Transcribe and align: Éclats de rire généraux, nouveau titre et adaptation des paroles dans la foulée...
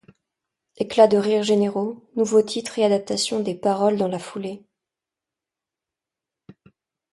Éclats 0.77 1.05
de 1.07 1.17
rire 1.19 1.43
généraux, 1.43 2.03
nouveau 2.15 2.41
titre 2.41 2.79
et 2.79 2.83
adaptation 2.83 3.39
des 3.39 3.53
paroles 3.53 3.97
dans 3.97 4.07
la 4.07 4.17
foulée... 4.17 4.65